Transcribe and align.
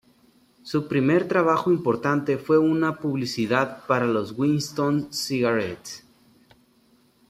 Su 0.63 0.87
primer 0.87 1.27
trabajo 1.27 1.71
importante 1.71 2.39
fue 2.39 2.55
en 2.57 2.63
una 2.63 2.97
publicidad 2.97 3.85
para 3.85 4.07
los 4.07 4.31
Winston 4.35 5.13
Cigarettes. 5.13 6.03